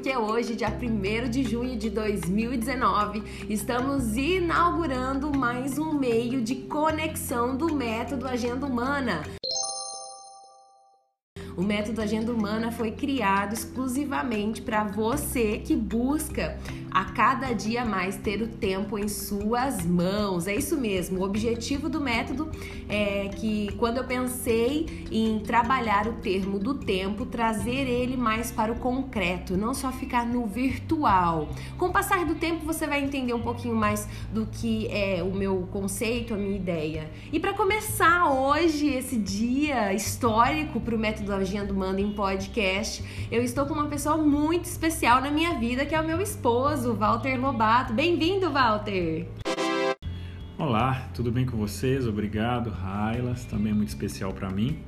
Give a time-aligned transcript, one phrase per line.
[0.00, 7.54] porque hoje, dia 1 de junho de 2019, estamos inaugurando mais um meio de conexão
[7.54, 9.22] do método Agenda Humana.
[11.54, 16.58] O método Agenda Humana foi criado exclusivamente para você que busca
[16.90, 20.46] a cada dia mais ter o tempo em suas mãos.
[20.46, 21.20] É isso mesmo.
[21.20, 22.50] O objetivo do método
[22.88, 28.72] é que quando eu pensei em trabalhar o termo do tempo, trazer ele mais para
[28.72, 31.48] o concreto, não só ficar no virtual.
[31.78, 35.32] Com o passar do tempo você vai entender um pouquinho mais do que é o
[35.32, 37.10] meu conceito, a minha ideia.
[37.32, 43.42] E para começar hoje esse dia histórico para o método Agenda Humana em podcast, eu
[43.42, 46.94] estou com uma pessoa muito especial na minha vida, que é o meu esposo maravilhoso,
[46.94, 47.92] Walter Lobato.
[47.92, 49.26] Bem-vindo, Walter!
[50.58, 52.06] Olá, tudo bem com vocês?
[52.06, 54.78] Obrigado, Railas, também é muito especial para mim.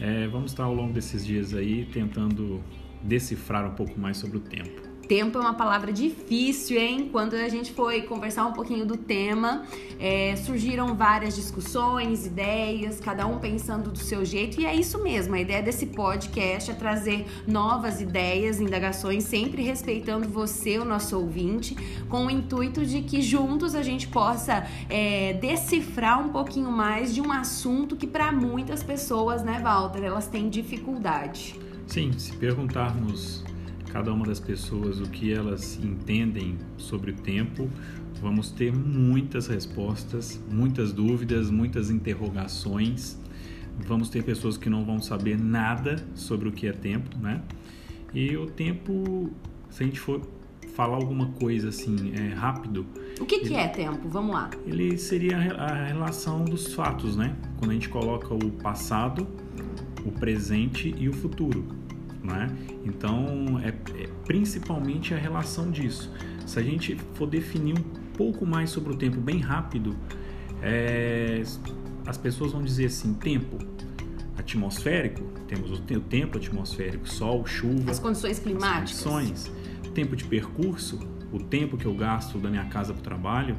[0.00, 2.60] É, vamos estar ao longo desses dias aí tentando
[3.02, 4.89] decifrar um pouco mais sobre o tempo.
[5.10, 7.08] Tempo é uma palavra difícil, hein?
[7.10, 9.64] Quando a gente foi conversar um pouquinho do tema,
[9.98, 15.34] é, surgiram várias discussões, ideias, cada um pensando do seu jeito, e é isso mesmo.
[15.34, 21.74] A ideia desse podcast é trazer novas ideias, indagações, sempre respeitando você, o nosso ouvinte,
[22.08, 27.20] com o intuito de que juntos a gente possa é, decifrar um pouquinho mais de
[27.20, 31.56] um assunto que, para muitas pessoas, né, Walter, elas têm dificuldade.
[31.88, 33.42] Sim, se perguntarmos
[33.92, 37.68] cada uma das pessoas o que elas entendem sobre o tempo,
[38.20, 43.18] vamos ter muitas respostas, muitas dúvidas, muitas interrogações.
[43.86, 47.42] Vamos ter pessoas que não vão saber nada sobre o que é tempo, né?
[48.12, 49.30] E o tempo,
[49.70, 50.20] se a gente for
[50.74, 52.86] falar alguma coisa assim é, rápido.
[53.20, 54.08] O que, que é tempo?
[54.08, 54.50] Vamos lá.
[54.66, 57.36] Ele seria a relação dos fatos, né?
[57.58, 59.26] Quando a gente coloca o passado,
[60.04, 61.79] o presente e o futuro.
[62.22, 62.54] Né?
[62.84, 66.12] Então, é, é principalmente a relação disso.
[66.46, 67.82] Se a gente for definir um
[68.16, 69.96] pouco mais sobre o tempo bem rápido,
[70.62, 71.42] é,
[72.06, 73.58] as pessoas vão dizer assim: tempo
[74.36, 79.52] atmosférico, temos o tempo atmosférico, sol, chuva, as condições climáticas, as condições,
[79.94, 80.98] tempo de percurso,
[81.32, 83.56] o tempo que eu gasto da minha casa para o trabalho,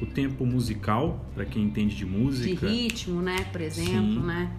[0.00, 4.52] o tempo musical, para quem entende de música, de ritmo, né, por exemplo, sim, né?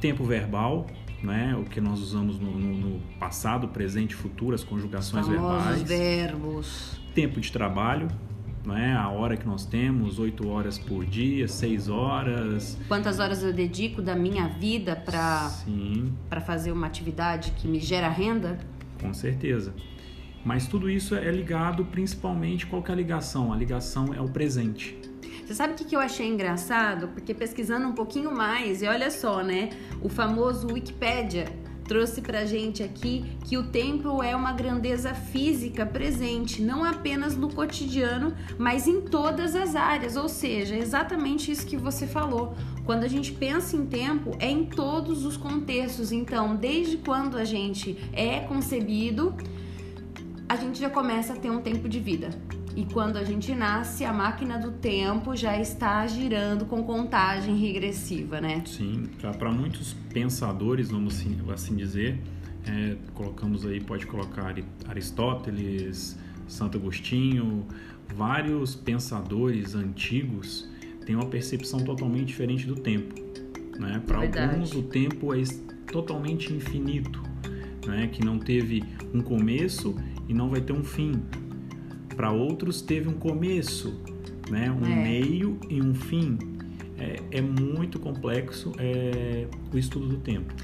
[0.00, 0.86] Tempo verbal,
[1.22, 1.56] né?
[1.56, 5.82] O que nós usamos no, no, no passado, presente e futuro, as conjugações verbais.
[5.82, 7.00] verbos.
[7.14, 8.08] Tempo de trabalho,
[8.64, 8.94] né?
[8.96, 12.78] A hora que nós temos, oito horas por dia, seis horas.
[12.88, 15.50] Quantas horas eu dedico da minha vida para
[16.28, 18.58] para fazer uma atividade que me gera renda?
[19.00, 19.74] Com certeza.
[20.44, 23.52] Mas tudo isso é ligado principalmente qual é a ligação?
[23.52, 24.98] A ligação é o presente.
[25.44, 27.08] Você sabe o que, que eu achei engraçado?
[27.08, 29.70] Porque pesquisando um pouquinho mais, e olha só, né?
[30.00, 31.46] O famoso Wikipedia
[31.84, 37.52] trouxe pra gente aqui que o tempo é uma grandeza física presente, não apenas no
[37.52, 42.54] cotidiano, mas em todas as áreas, ou seja, exatamente isso que você falou.
[42.84, 46.12] Quando a gente pensa em tempo, é em todos os contextos.
[46.12, 49.34] Então, desde quando a gente é concebido,
[50.48, 52.30] a gente já começa a ter um tempo de vida.
[52.74, 58.40] E quando a gente nasce, a máquina do tempo já está girando com contagem regressiva,
[58.40, 58.62] né?
[58.64, 62.18] Sim, para muitos pensadores, vamos assim, assim dizer,
[62.66, 64.54] é, colocamos aí, pode colocar
[64.88, 66.18] Aristóteles,
[66.48, 67.66] Santo Agostinho,
[68.14, 70.68] vários pensadores antigos
[71.04, 73.14] têm uma percepção totalmente diferente do tempo.
[73.78, 74.02] Né?
[74.06, 75.42] Para alguns, o tempo é
[75.90, 77.22] totalmente infinito,
[77.86, 78.06] né?
[78.06, 78.82] que não teve
[79.12, 79.94] um começo
[80.28, 81.20] e não vai ter um fim
[82.14, 83.94] para outros teve um começo,
[84.50, 84.70] né?
[84.70, 85.02] um é.
[85.02, 86.38] meio e um fim.
[86.98, 90.54] É, é muito complexo é, o estudo do tempo.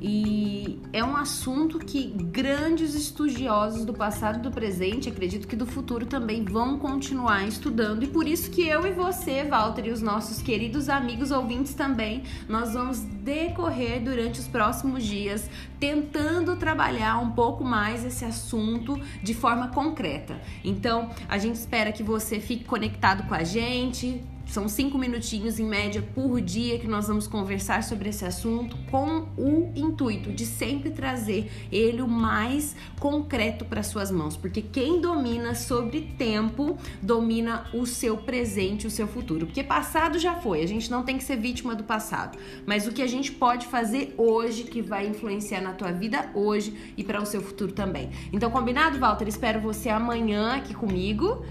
[0.00, 0.59] E
[0.92, 6.06] é um assunto que grandes estudiosos do passado e do presente, acredito que do futuro
[6.06, 8.02] também vão continuar estudando.
[8.02, 12.24] E por isso que eu e você, Walter, e os nossos queridos amigos ouvintes também,
[12.48, 15.48] nós vamos decorrer durante os próximos dias
[15.78, 20.40] tentando trabalhar um pouco mais esse assunto de forma concreta.
[20.64, 25.64] Então, a gente espera que você fique conectado com a gente, são cinco minutinhos em
[25.64, 30.90] média por dia que nós vamos conversar sobre esse assunto com o intuito de sempre
[30.90, 37.86] trazer ele o mais concreto para suas mãos, porque quem domina sobre tempo domina o
[37.86, 39.46] seu presente, o seu futuro.
[39.46, 42.36] Porque passado já foi, a gente não tem que ser vítima do passado,
[42.66, 46.92] mas o que a gente pode fazer hoje que vai influenciar na tua vida hoje
[46.96, 48.10] e para o seu futuro também.
[48.32, 49.28] Então, combinado, Walter?
[49.28, 51.44] Espero você amanhã aqui comigo.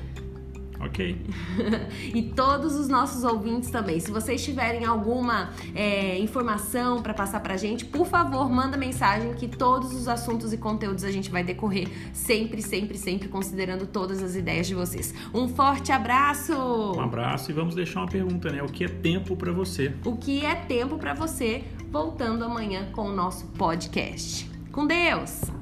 [0.79, 1.17] Ok.
[2.13, 3.99] e todos os nossos ouvintes também.
[3.99, 9.47] Se vocês tiverem alguma é, informação para passar pra gente, por favor, manda mensagem que
[9.47, 14.35] todos os assuntos e conteúdos a gente vai decorrer sempre, sempre, sempre considerando todas as
[14.35, 15.13] ideias de vocês.
[15.33, 16.53] Um forte abraço!
[16.53, 18.63] Um abraço e vamos deixar uma pergunta, né?
[18.63, 19.93] O que é tempo para você?
[20.05, 21.63] O que é tempo para você?
[21.91, 24.49] Voltando amanhã com o nosso podcast.
[24.71, 25.58] Com Deus!